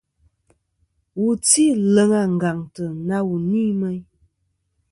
[1.19, 4.03] Wu tî leŋ àngàŋtɨ na wù ni meyn.